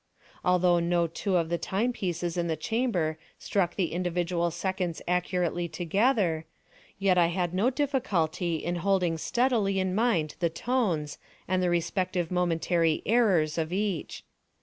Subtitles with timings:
[0.43, 5.67] Although no two of the time pieces in the chamber struck the individual seconds accurately
[5.67, 6.47] together,
[6.97, 12.31] yet I had no difficulty in holding steadily in mind the tones, and the respective
[12.31, 14.23] momentary errors of each.